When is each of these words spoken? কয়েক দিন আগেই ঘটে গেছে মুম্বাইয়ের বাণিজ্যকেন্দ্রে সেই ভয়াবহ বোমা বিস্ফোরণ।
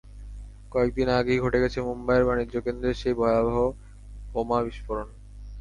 কয়েক 0.71 0.89
দিন 0.97 1.07
আগেই 1.19 1.39
ঘটে 1.39 1.59
গেছে 1.63 1.79
মুম্বাইয়ের 1.81 2.27
বাণিজ্যকেন্দ্রে 2.29 2.91
সেই 2.93 3.15
ভয়াবহ 3.19 3.57
বোমা 4.33 4.57
বিস্ফোরণ। 4.65 5.07